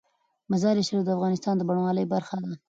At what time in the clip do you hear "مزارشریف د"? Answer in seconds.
0.51-1.09